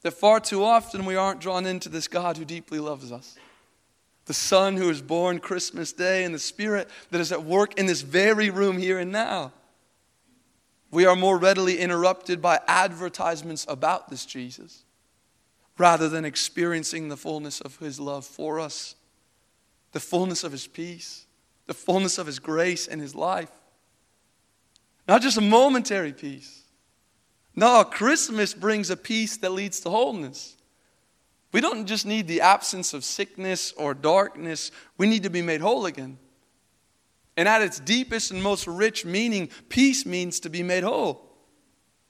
That 0.02 0.12
far 0.12 0.42
too 0.42 0.64
often 0.64 1.06
we 1.06 1.16
aren't 1.16 1.40
drawn 1.40 1.66
into 1.66 1.88
this 1.88 2.10
God 2.10 2.36
who 2.36 2.44
deeply 2.44 2.80
loves 2.80 3.12
us 3.12 3.38
the 4.26 4.34
Son 4.34 4.78
who 4.78 4.90
is 4.90 5.02
born 5.02 5.40
Christmas 5.40 5.92
Day, 5.92 6.24
and 6.24 6.34
the 6.34 6.40
Spirit 6.40 6.90
that 7.12 7.22
is 7.22 7.32
at 7.32 7.44
work 7.44 7.78
in 7.78 7.86
this 7.86 8.02
very 8.02 8.50
room 8.50 8.78
here 8.78 9.00
and 9.00 9.12
now. 9.12 9.52
We 10.92 11.06
are 11.06 11.16
more 11.16 11.38
readily 11.38 11.80
interrupted 11.80 12.42
by 12.42 12.60
advertisements 12.68 13.66
about 13.68 14.10
this 14.10 14.26
Jesus 14.26 14.84
rather 15.78 16.08
than 16.08 16.24
experiencing 16.24 17.10
the 17.10 17.18
fullness 17.18 17.60
of 17.62 17.78
His 17.80 18.00
love 18.00 18.26
for 18.26 18.60
us, 18.60 18.96
the 19.92 20.00
fullness 20.00 20.44
of 20.44 20.52
His 20.52 20.68
peace, 20.68 21.26
the 21.66 21.74
fullness 21.74 22.18
of 22.18 22.28
His 22.28 22.40
grace 22.40 22.88
and 22.88 23.02
His 23.02 23.16
life. 23.16 23.50
Not 25.08 25.22
just 25.22 25.38
a 25.38 25.42
momentary 25.42 26.14
peace. 26.14 26.62
No, 27.56 27.84
Christmas 27.84 28.54
brings 28.54 28.90
a 28.90 28.98
peace 28.98 29.38
that 29.38 29.52
leads 29.52 29.80
to 29.82 29.90
wholeness. 29.90 30.56
We 31.54 31.62
don't 31.62 31.86
just 31.86 32.06
need 32.06 32.28
the 32.28 32.42
absence 32.42 32.94
of 32.94 33.06
sickness 33.06 33.72
or 33.78 33.94
darkness, 33.94 34.72
we 34.98 35.08
need 35.08 35.24
to 35.24 35.30
be 35.30 35.42
made 35.42 35.62
whole 35.62 35.86
again. 35.86 36.18
And 37.38 37.48
at 37.48 37.62
its 37.62 37.80
deepest 37.80 38.32
and 38.32 38.44
most 38.44 38.68
rich 38.68 39.06
meaning, 39.06 39.50
peace 39.70 40.06
means 40.06 40.40
to 40.42 40.50
be 40.50 40.62
made 40.64 40.84
whole. 40.84 41.30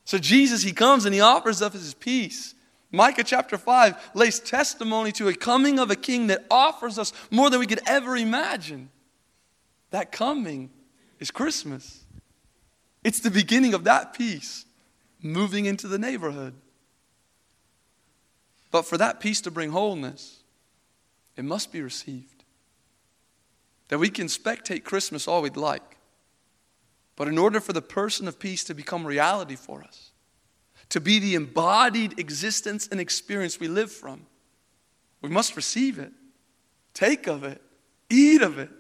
So 0.06 0.18
Jesus, 0.18 0.64
he 0.64 0.74
comes 0.74 1.06
and 1.06 1.14
he 1.14 1.22
offers 1.22 1.62
up 1.62 1.74
his 1.74 1.94
peace. 1.94 2.56
Micah 2.92 3.24
chapter 3.24 3.58
5 3.58 4.12
lays 4.14 4.40
testimony 4.40 5.12
to 5.14 5.28
a 5.28 5.34
coming 5.34 5.80
of 5.80 5.92
a 5.92 5.96
king 5.96 6.28
that 6.28 6.46
offers 6.52 6.98
us 6.98 7.12
more 7.32 7.50
than 7.50 7.60
we 7.60 7.68
could 7.68 7.82
ever 7.86 8.16
imagine. 8.16 8.90
That 9.92 10.12
coming 10.12 10.70
is 11.20 11.32
Christmas. 11.32 12.04
It's 13.04 13.20
the 13.20 13.32
beginning 13.32 13.74
of 13.74 13.84
that 13.86 14.14
peace 14.14 14.66
moving 15.22 15.66
into 15.66 15.88
the 15.88 15.98
neighborhood. 15.98 16.54
But 18.74 18.88
for 18.88 18.98
that 18.98 19.20
peace 19.20 19.40
to 19.42 19.52
bring 19.52 19.70
wholeness, 19.70 20.40
it 21.38 21.46
must 21.46 21.72
be 21.72 21.84
received. 21.84 22.44
That 23.90 24.00
we 24.00 24.10
can 24.10 24.26
spectate 24.26 24.84
Christmas 24.84 25.28
all 25.28 25.44
we'd 25.44 25.56
like. 25.56 26.00
But 27.16 27.28
in 27.28 27.38
order 27.38 27.60
for 27.60 27.72
the 27.72 27.84
person 27.84 28.28
of 28.28 28.40
peace 28.40 28.64
to 28.64 28.74
become 28.74 29.06
reality 29.06 29.56
for 29.56 29.84
us, 29.84 30.10
to 30.90 31.00
be 31.00 31.20
the 31.20 31.36
embodied 31.36 32.20
existence 32.20 32.88
and 32.88 33.00
experience 33.00 33.60
we 33.60 33.68
live 33.68 33.92
from, 33.92 34.26
we 35.22 35.30
must 35.30 35.56
receive 35.56 36.00
it, 36.00 36.12
take 36.96 37.28
of 37.28 37.44
it, 37.44 37.62
eat 38.10 38.42
of 38.42 38.58
it, 38.58 38.72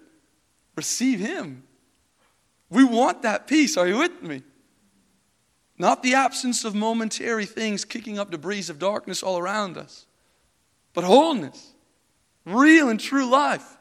receive 0.76 1.20
Him. 1.20 1.66
We 2.72 2.84
want 2.84 3.22
that 3.22 3.46
peace. 3.46 3.78
Are 3.78 3.88
you 3.88 4.00
with 4.00 4.24
me? 4.24 4.42
Not 5.77 6.03
the 6.03 6.13
absence 6.13 6.65
of 6.65 6.75
momentary 6.75 7.46
things 7.46 7.84
kicking 7.84 8.20
up 8.20 8.32
debris 8.32 8.70
of 8.70 8.80
darkness 8.80 9.24
all 9.24 9.39
around 9.39 9.77
us, 9.77 10.06
but 10.94 11.03
wholeness, 11.03 11.74
real 12.46 12.89
and 12.89 13.00
true 13.00 13.30
life. 13.30 13.77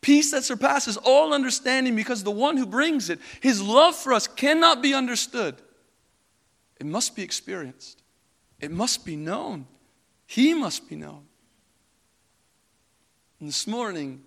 Peace 0.00 0.30
that 0.32 0.44
surpasses 0.44 0.96
all 0.96 1.32
understanding 1.34 1.94
because 1.94 2.24
the 2.24 2.30
one 2.30 2.56
who 2.56 2.66
brings 2.66 3.10
it, 3.10 3.20
his 3.40 3.62
love 3.62 3.94
for 3.94 4.12
us, 4.12 4.26
cannot 4.26 4.82
be 4.82 4.94
understood. 4.94 5.56
It 6.80 6.86
must 6.86 7.14
be 7.14 7.22
experienced, 7.22 8.02
it 8.60 8.70
must 8.70 9.04
be 9.04 9.16
known. 9.16 9.66
He 10.26 10.54
must 10.54 10.88
be 10.88 10.94
known. 10.94 11.24
And 13.40 13.48
this 13.48 13.66
morning, 13.66 14.22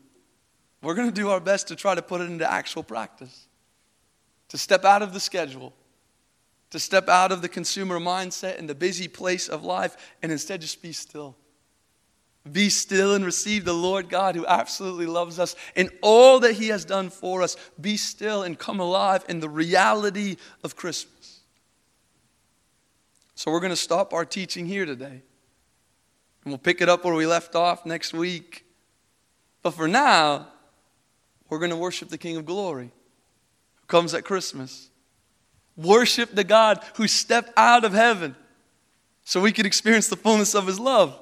we're 0.82 0.96
going 0.96 1.08
to 1.08 1.16
do 1.16 1.30
our 1.30 1.40
best 1.40 1.70
to 1.70 1.78
try 1.78 1.96
to 1.96 2.02
put 2.02 2.20
it 2.20 2.26
into 2.26 2.50
actual 2.50 2.84
practice, 2.84 3.48
to 4.50 4.58
step 4.58 4.84
out 4.84 5.02
of 5.02 5.14
the 5.14 5.22
schedule 5.22 5.74
to 6.74 6.80
step 6.80 7.08
out 7.08 7.32
of 7.32 7.44
the 7.44 7.50
consumer 7.50 8.00
mindset 8.00 8.58
and 8.58 8.68
the 8.68 8.74
busy 8.74 9.08
place 9.08 9.48
of 9.48 9.64
life 9.64 9.96
and 10.24 10.32
instead 10.32 10.60
just 10.60 10.82
be 10.82 10.92
still. 10.92 11.36
Be 12.52 12.68
still 12.70 13.14
and 13.14 13.24
receive 13.24 13.64
the 13.64 13.74
Lord 13.74 14.10
God 14.10 14.36
who 14.36 14.44
absolutely 14.48 15.06
loves 15.06 15.38
us 15.38 15.56
and 15.76 15.92
all 16.02 16.40
that 16.40 16.54
He 16.54 16.70
has 16.70 16.84
done 16.84 17.12
for 17.12 17.44
us. 17.44 17.58
Be 17.80 17.96
still 17.96 18.42
and 18.42 18.58
come 18.58 18.80
alive 18.80 19.24
in 19.30 19.40
the 19.40 19.48
reality 19.48 20.38
of 20.64 20.76
Christmas. 20.76 21.42
So, 23.36 23.52
we're 23.52 23.60
going 23.60 23.70
to 23.70 23.76
stop 23.76 24.12
our 24.12 24.26
teaching 24.26 24.66
here 24.66 24.88
today. 24.88 25.06
And 25.06 25.22
we'll 26.52 26.58
pick 26.58 26.82
it 26.82 26.90
up 26.90 27.06
where 27.06 27.14
we 27.14 27.28
left 27.28 27.54
off 27.54 27.86
next 27.86 28.14
week. 28.14 28.66
But 29.62 29.76
for 29.76 29.88
now, 29.88 30.48
we're 31.50 31.60
going 31.60 31.70
to 31.70 31.78
worship 31.78 32.10
the 32.10 32.18
King 32.18 32.38
of 32.38 32.48
Glory 32.48 32.92
who 33.76 33.86
comes 33.86 34.16
at 34.16 34.26
Christmas. 34.26 34.90
Worship 35.76 36.34
the 36.34 36.44
God 36.44 36.84
who 36.96 37.08
stepped 37.08 37.52
out 37.58 37.84
of 37.84 37.94
heaven 37.94 38.36
so 39.24 39.42
we 39.42 39.52
could 39.52 39.66
experience 39.66 40.08
the 40.08 40.16
fullness 40.16 40.54
of 40.54 40.68
his 40.68 40.80
love. 40.80 41.20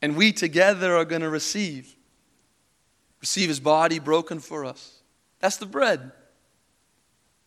And 0.00 0.16
we 0.16 0.32
together 0.32 0.96
are 0.96 1.04
going 1.04 1.22
to 1.22 1.28
receive. 1.28 1.96
Receive 3.20 3.48
his 3.48 3.58
body 3.60 3.98
broken 3.98 4.38
for 4.38 4.64
us. 4.64 5.00
That's 5.40 5.56
the 5.56 5.66
bread. 5.66 6.12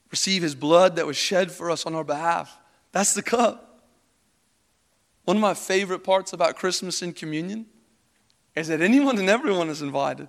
Receive 0.09 0.41
his 0.41 0.55
blood 0.55 0.97
that 0.97 1.05
was 1.05 1.15
shed 1.15 1.51
for 1.51 1.71
us 1.71 1.85
on 1.85 1.95
our 1.95 2.03
behalf. 2.03 2.57
That's 2.91 3.13
the 3.13 3.21
cup. 3.21 3.85
One 5.23 5.37
of 5.37 5.41
my 5.41 5.53
favorite 5.53 6.03
parts 6.03 6.33
about 6.33 6.57
Christmas 6.57 7.01
and 7.01 7.15
communion 7.15 7.67
is 8.55 8.67
that 8.67 8.81
anyone 8.81 9.17
and 9.17 9.29
everyone 9.29 9.69
is 9.69 9.81
invited. 9.81 10.27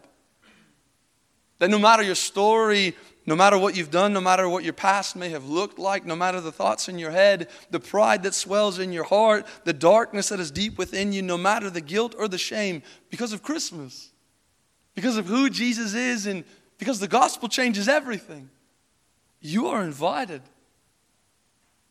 That 1.63 1.71
no 1.71 1.79
matter 1.79 2.03
your 2.03 2.17
story, 2.17 2.97
no 3.25 3.37
matter 3.37 3.57
what 3.57 3.77
you've 3.77 3.93
done, 3.93 4.13
no 4.13 4.21
matter 4.21 4.49
what 4.49 4.65
your 4.65 4.73
past 4.73 5.15
may 5.15 5.29
have 5.29 5.45
looked 5.45 5.79
like, 5.79 6.05
no 6.05 6.17
matter 6.17 6.41
the 6.41 6.51
thoughts 6.51 6.89
in 6.89 6.99
your 6.99 7.13
head, 7.13 7.47
the 7.71 7.79
pride 7.79 8.25
that 8.25 8.35
swells 8.35 8.81
in 8.81 8.93
your 8.93 9.05
heart, 9.05 9.47
the 9.63 9.73
darkness 9.73 10.31
that 10.31 10.41
is 10.41 10.51
deep 10.51 10.77
within 10.77 11.13
you, 11.13 11.23
no 11.23 11.39
matter 11.39 11.71
the 11.71 11.81
guilt 11.81 12.17
or 12.19 12.27
the 12.27 12.37
shame, 12.37 12.83
because 13.11 13.33
of 13.33 13.45
Christmas, 13.45 14.11
because 14.97 15.17
of 15.17 15.27
who 15.27 15.49
Jesus 15.49 15.95
is, 15.95 16.27
and 16.27 16.43
because 16.79 16.99
the 16.99 17.07
gospel 17.07 17.49
changes 17.49 17.87
everything, 17.87 18.51
you 19.41 19.69
are 19.69 19.85
invited. 19.85 20.43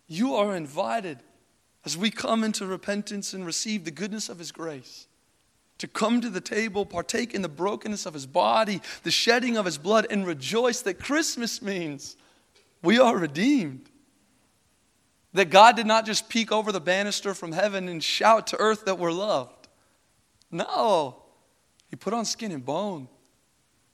You 0.05 0.35
are 0.35 0.53
invited 0.53 1.19
as 1.85 1.95
we 1.95 2.11
come 2.11 2.43
into 2.43 2.65
repentance 2.65 3.33
and 3.33 3.45
receive 3.45 3.85
the 3.85 3.91
goodness 3.91 4.27
of 4.27 4.37
His 4.37 4.51
grace, 4.51 5.07
to 5.81 5.87
come 5.87 6.21
to 6.21 6.29
the 6.29 6.39
table, 6.39 6.85
partake 6.85 7.33
in 7.33 7.41
the 7.41 7.49
brokenness 7.49 8.05
of 8.05 8.13
His 8.13 8.27
body, 8.27 8.83
the 9.01 9.09
shedding 9.09 9.57
of 9.57 9.65
His 9.65 9.79
blood, 9.79 10.05
and 10.11 10.27
rejoice 10.27 10.81
that 10.81 10.99
Christmas 10.99 11.59
means 11.59 12.15
we 12.83 12.99
are 12.99 13.17
redeemed. 13.17 13.89
That 15.33 15.49
God 15.49 15.75
did 15.75 15.87
not 15.87 16.05
just 16.05 16.29
peek 16.29 16.51
over 16.51 16.71
the 16.71 16.79
banister 16.79 17.33
from 17.33 17.51
heaven 17.51 17.87
and 17.87 18.03
shout 18.03 18.45
to 18.47 18.57
earth 18.57 18.85
that 18.85 18.99
we're 18.99 19.11
loved. 19.11 19.69
No, 20.51 21.23
He 21.89 21.95
put 21.95 22.13
on 22.13 22.25
skin 22.25 22.51
and 22.51 22.63
bone. 22.63 23.07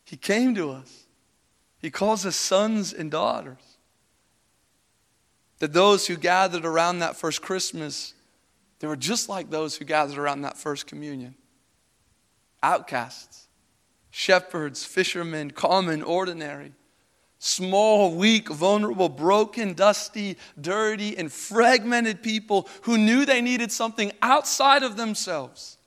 He 0.04 0.18
came 0.18 0.56
to 0.56 0.72
us. 0.72 1.06
He 1.80 1.90
calls 1.90 2.26
us 2.26 2.36
sons 2.36 2.92
and 2.92 3.10
daughters. 3.10 3.78
That 5.60 5.72
those 5.72 6.06
who 6.06 6.18
gathered 6.18 6.66
around 6.66 7.00
that 7.00 7.16
first 7.16 7.42
Christmas, 7.42 8.14
they 8.80 8.88
were 8.88 8.98
just 8.98 9.30
like 9.30 9.50
those 9.50 9.78
who 9.78 9.86
gathered 9.86 10.18
around 10.18 10.42
that 10.42 10.58
first 10.58 10.86
communion 10.86 11.36
outcasts, 12.64 13.48
shepherds, 14.10 14.84
fishermen, 14.84 15.52
common, 15.52 16.02
ordinary, 16.02 16.74
small, 17.40 18.16
weak, 18.16 18.50
vulnerable, 18.50 19.10
broken, 19.10 19.74
dusty, 19.74 20.38
dirty, 20.60 21.18
and 21.18 21.32
fragmented 21.32 22.24
people 22.24 22.68
who 22.84 22.98
knew 22.98 23.26
they 23.26 23.42
needed 23.42 23.72
something 23.72 24.12
outside 24.22 24.84
of 24.84 24.98
themselves 24.98 25.78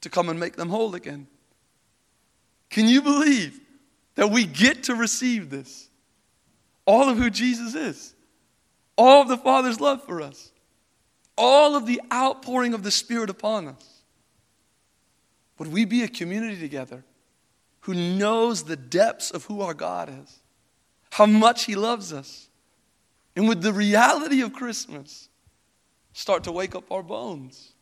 to 0.00 0.08
come 0.08 0.28
and 0.28 0.38
make 0.38 0.56
them 0.56 0.68
whole 0.68 0.94
again. 0.94 1.26
Can 2.68 2.86
you 2.86 3.02
believe 3.02 3.60
that 4.14 4.30
we 4.30 4.44
get 4.44 4.84
to 4.84 4.94
receive 4.94 5.50
this? 5.50 5.88
All 6.86 7.08
of 7.08 7.18
who 7.18 7.30
Jesus 7.30 7.74
is 7.74 8.14
all 9.00 9.22
of 9.22 9.28
the 9.28 9.38
Father's 9.38 9.80
love 9.80 10.04
for 10.04 10.20
us, 10.20 10.52
all 11.38 11.74
of 11.74 11.86
the 11.86 12.02
outpouring 12.12 12.74
of 12.74 12.82
the 12.82 12.90
Spirit 12.90 13.30
upon 13.30 13.66
us. 13.66 13.99
Would 15.60 15.74
we 15.74 15.84
be 15.84 16.02
a 16.02 16.08
community 16.08 16.58
together 16.58 17.04
who 17.80 17.92
knows 17.92 18.62
the 18.62 18.76
depths 18.76 19.30
of 19.30 19.44
who 19.44 19.60
our 19.60 19.74
God 19.74 20.08
is, 20.08 20.38
how 21.10 21.26
much 21.26 21.66
He 21.66 21.74
loves 21.74 22.14
us, 22.14 22.48
and 23.36 23.46
would 23.46 23.60
the 23.60 23.74
reality 23.74 24.40
of 24.40 24.54
Christmas, 24.54 25.28
start 26.14 26.44
to 26.44 26.52
wake 26.52 26.74
up 26.74 26.90
our 26.90 27.02
bones? 27.02 27.74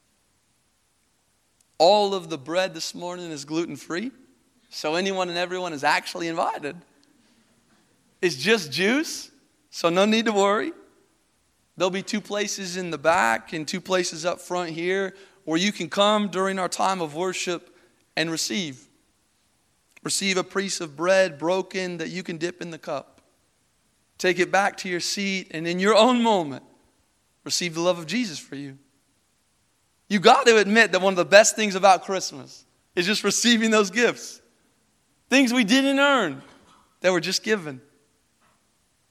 All 1.79 2.15
of 2.15 2.31
the 2.31 2.37
bread 2.37 2.75
this 2.75 2.97
morning 2.97 3.31
is 3.31 3.45
gluten 3.45 3.77
free, 3.77 4.11
so 4.69 4.97
anyone 4.97 5.29
and 5.29 5.39
everyone 5.39 5.73
is 5.73 5.85
actually 5.85 6.27
invited. 6.27 6.75
It's 8.21 8.35
just 8.35 8.73
juice, 8.73 9.31
so 9.71 9.89
no 9.89 10.05
need 10.05 10.25
to 10.25 10.33
worry. 10.33 10.73
There'll 11.77 11.91
be 11.91 12.03
two 12.03 12.21
places 12.21 12.77
in 12.77 12.91
the 12.91 12.99
back 12.99 13.53
and 13.53 13.69
two 13.69 13.81
places 13.81 14.25
up 14.27 14.41
front 14.41 14.71
here 14.71 15.15
where 15.49 15.59
you 15.59 15.73
can 15.73 15.89
come 15.89 16.29
during 16.29 16.59
our 16.59 16.69
time 16.69 17.01
of 17.01 17.15
worship 17.15 17.75
and 18.19 18.31
receive. 18.31 18.87
Receive 20.03 20.37
a 20.37 20.45
piece 20.45 20.79
of 20.83 20.95
bread 20.95 21.39
broken 21.39 21.97
that 21.97 22.11
you 22.11 22.23
can 22.23 22.37
dip 22.37 22.61
in 22.61 22.71
the 22.71 22.77
cup. 22.77 23.23
Take 24.19 24.39
it 24.41 24.53
back 24.53 24.77
to 24.79 24.91
your 24.91 25.01
seat 25.01 25.53
and 25.53 25.67
in 25.67 25.79
your 25.79 25.97
own 25.97 26.23
moment, 26.23 26.65
receive 27.45 27.73
the 27.73 27.81
love 27.81 27.99
of 27.99 28.05
Jesus 28.05 28.39
for 28.39 28.57
you. 28.57 28.77
You 30.07 30.19
got 30.19 30.45
to 30.45 30.59
admit 30.59 30.93
that 30.93 31.01
one 31.01 31.15
of 31.15 31.17
the 31.17 31.25
best 31.25 31.57
things 31.57 31.75
about 31.75 32.05
Christmas 32.05 32.67
is 32.95 33.07
just 33.07 33.25
receiving 33.25 33.71
those 33.71 33.91
gifts. 33.91 34.43
Things 35.31 35.51
we 35.51 35.65
didn't 35.65 35.99
earn 35.99 36.43
that 37.01 37.11
were 37.11 37.21
just 37.21 37.43
given. 37.43 37.81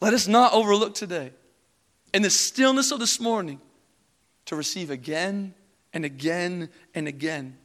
Let 0.02 0.14
us 0.14 0.28
not 0.28 0.54
overlook 0.54 0.94
today 0.94 1.32
in 2.14 2.22
the 2.22 2.30
stillness 2.30 2.92
of 2.92 3.00
this 3.00 3.20
morning 3.20 3.60
to 4.46 4.56
receive 4.56 4.92
again 4.92 5.56
and 5.94 6.06
again 6.06 6.70
and 6.94 7.08
again 7.08 7.58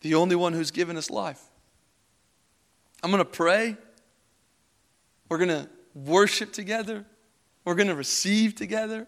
the 0.00 0.14
only 0.14 0.36
one 0.36 0.52
who's 0.52 0.70
given 0.70 0.96
us 0.96 1.10
life. 1.10 1.42
I'm 3.02 3.10
going 3.10 3.22
to 3.22 3.30
pray. 3.30 3.76
We're 5.28 5.38
going 5.38 5.50
to 5.50 5.68
worship 5.94 6.52
together. 6.52 7.04
We're 7.64 7.74
going 7.74 7.88
to 7.88 7.94
receive 7.94 8.54
together. 8.54 9.06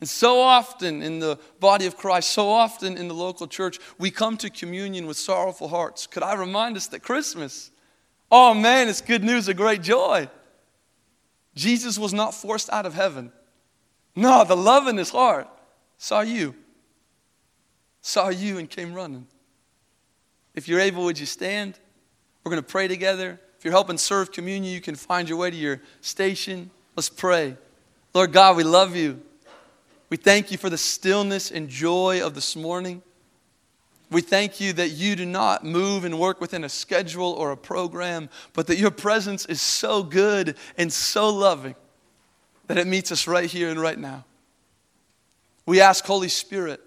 And 0.00 0.08
so 0.08 0.40
often 0.40 1.02
in 1.02 1.18
the 1.18 1.38
body 1.58 1.86
of 1.86 1.96
Christ, 1.96 2.30
so 2.30 2.48
often 2.48 2.96
in 2.96 3.08
the 3.08 3.14
local 3.14 3.46
church, 3.46 3.78
we 3.98 4.10
come 4.10 4.36
to 4.38 4.48
communion 4.48 5.06
with 5.06 5.16
sorrowful 5.16 5.68
hearts. 5.68 6.06
Could 6.06 6.22
I 6.22 6.34
remind 6.34 6.76
us 6.76 6.86
that 6.88 7.02
Christmas, 7.02 7.70
oh 8.30 8.54
man, 8.54 8.88
it's 8.88 9.00
good 9.00 9.24
news, 9.24 9.48
a 9.48 9.54
great 9.54 9.82
joy. 9.82 10.30
Jesus 11.54 11.98
was 11.98 12.14
not 12.14 12.32
forced 12.32 12.70
out 12.70 12.86
of 12.86 12.94
heaven. 12.94 13.32
No, 14.14 14.44
the 14.44 14.56
love 14.56 14.86
in 14.86 14.96
his 14.96 15.10
heart 15.10 15.48
saw 15.98 16.20
you. 16.20 16.54
Saw 18.08 18.30
you 18.30 18.56
and 18.56 18.70
came 18.70 18.94
running. 18.94 19.26
If 20.54 20.66
you're 20.66 20.80
able, 20.80 21.04
would 21.04 21.18
you 21.18 21.26
stand? 21.26 21.78
We're 22.42 22.48
going 22.48 22.62
to 22.62 22.66
pray 22.66 22.88
together. 22.88 23.38
If 23.58 23.66
you're 23.66 23.72
helping 23.72 23.98
serve 23.98 24.32
communion, 24.32 24.72
you 24.72 24.80
can 24.80 24.94
find 24.94 25.28
your 25.28 25.36
way 25.36 25.50
to 25.50 25.56
your 25.56 25.82
station. 26.00 26.70
Let's 26.96 27.10
pray. 27.10 27.58
Lord 28.14 28.32
God, 28.32 28.56
we 28.56 28.64
love 28.64 28.96
you. 28.96 29.20
We 30.08 30.16
thank 30.16 30.50
you 30.50 30.56
for 30.56 30.70
the 30.70 30.78
stillness 30.78 31.50
and 31.50 31.68
joy 31.68 32.24
of 32.24 32.34
this 32.34 32.56
morning. 32.56 33.02
We 34.10 34.22
thank 34.22 34.58
you 34.58 34.72
that 34.72 34.88
you 34.88 35.14
do 35.14 35.26
not 35.26 35.62
move 35.62 36.06
and 36.06 36.18
work 36.18 36.40
within 36.40 36.64
a 36.64 36.70
schedule 36.70 37.32
or 37.32 37.50
a 37.50 37.58
program, 37.58 38.30
but 38.54 38.68
that 38.68 38.78
your 38.78 38.90
presence 38.90 39.44
is 39.44 39.60
so 39.60 40.02
good 40.02 40.56
and 40.78 40.90
so 40.90 41.28
loving 41.28 41.74
that 42.68 42.78
it 42.78 42.86
meets 42.86 43.12
us 43.12 43.26
right 43.26 43.50
here 43.50 43.68
and 43.68 43.78
right 43.78 43.98
now. 43.98 44.24
We 45.66 45.82
ask, 45.82 46.06
Holy 46.06 46.30
Spirit, 46.30 46.80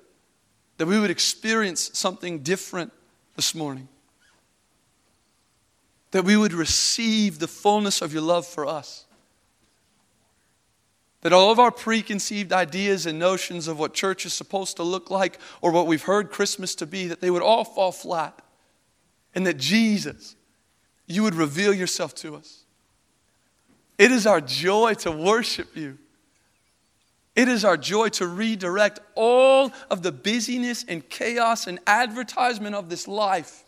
that 0.81 0.87
we 0.87 0.99
would 0.99 1.11
experience 1.11 1.91
something 1.93 2.39
different 2.39 2.91
this 3.35 3.53
morning. 3.53 3.87
That 6.09 6.25
we 6.25 6.35
would 6.35 6.53
receive 6.53 7.37
the 7.37 7.47
fullness 7.47 8.01
of 8.01 8.13
your 8.13 8.23
love 8.23 8.47
for 8.47 8.65
us. 8.65 9.05
That 11.21 11.33
all 11.33 11.51
of 11.51 11.59
our 11.59 11.69
preconceived 11.69 12.51
ideas 12.51 13.05
and 13.05 13.19
notions 13.19 13.67
of 13.67 13.77
what 13.77 13.93
church 13.93 14.25
is 14.25 14.33
supposed 14.33 14.77
to 14.77 14.83
look 14.83 15.11
like 15.11 15.37
or 15.61 15.71
what 15.71 15.85
we've 15.85 16.01
heard 16.01 16.31
Christmas 16.31 16.73
to 16.73 16.87
be, 16.87 17.05
that 17.05 17.21
they 17.21 17.29
would 17.29 17.43
all 17.43 17.63
fall 17.63 17.91
flat. 17.91 18.41
And 19.35 19.45
that 19.45 19.57
Jesus, 19.57 20.35
you 21.05 21.21
would 21.21 21.35
reveal 21.35 21.75
yourself 21.75 22.15
to 22.15 22.35
us. 22.35 22.63
It 23.99 24.09
is 24.09 24.25
our 24.25 24.41
joy 24.41 24.95
to 24.95 25.11
worship 25.11 25.77
you. 25.77 25.99
It 27.35 27.47
is 27.47 27.63
our 27.63 27.77
joy 27.77 28.09
to 28.09 28.27
redirect 28.27 28.99
all 29.15 29.71
of 29.89 30.01
the 30.01 30.11
busyness 30.11 30.83
and 30.87 31.07
chaos 31.07 31.67
and 31.67 31.79
advertisement 31.87 32.75
of 32.75 32.89
this 32.89 33.07
life 33.07 33.63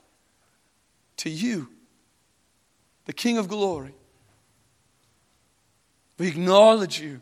to 1.18 1.30
you, 1.30 1.70
the 3.06 3.14
King 3.14 3.38
of 3.38 3.48
glory. 3.48 3.94
We 6.18 6.28
acknowledge 6.28 7.00
you. 7.00 7.22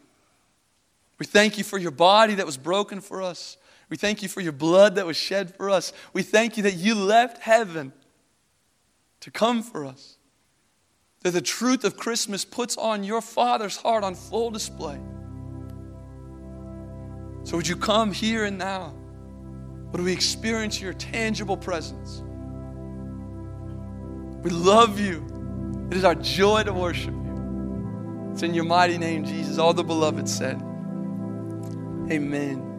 We 1.20 1.26
thank 1.26 1.58
you 1.58 1.64
for 1.64 1.78
your 1.78 1.92
body 1.92 2.36
that 2.36 2.46
was 2.46 2.58
broken 2.58 3.02
for 3.02 3.22
us. 3.22 3.58
We 3.90 3.98
thank 3.98 4.24
you 4.24 4.30
for 4.30 4.42
your 4.42 4.54
blood 4.54 4.96
that 4.96 5.06
was 5.06 5.18
shed 5.18 5.56
for 5.56 5.70
us. 5.70 5.94
We 6.14 6.24
thank 6.24 6.58
you 6.58 6.64
that 6.64 6.76
you 6.76 6.96
left 6.96 7.38
heaven 7.44 7.94
to 9.20 9.30
come 9.30 9.62
for 9.62 9.86
us 9.86 10.18
that 11.22 11.32
the 11.32 11.42
truth 11.42 11.84
of 11.84 11.98
Christmas 11.98 12.44
puts 12.44 12.78
on 12.78 13.04
your 13.04 13.22
Father's 13.22 13.78
heart 13.78 14.04
on 14.04 14.16
full 14.16 14.50
display. 14.50 15.00
So, 17.44 17.58
would 17.58 17.68
you 17.68 17.76
come 17.76 18.12
here 18.12 18.46
and 18.46 18.58
now? 18.58 18.94
Would 19.92 20.02
we 20.02 20.14
experience 20.14 20.80
your 20.80 20.94
tangible 20.94 21.58
presence? 21.58 22.24
We 24.44 24.50
love 24.50 25.00
you. 25.00 25.88
It 25.92 25.98
is 25.98 26.06
our 26.06 26.16
joy 26.16 26.64
to 26.64 26.74
worship 26.74 27.14
you. 27.14 28.30
It's 28.32 28.44
in 28.44 28.54
your 28.54 28.64
mighty 28.64 28.98
name, 28.98 29.26
Jesus. 29.26 29.58
All 29.58 29.74
the 29.74 29.84
beloved 29.84 30.30
said, 30.30 30.62
Amen. 32.10 32.71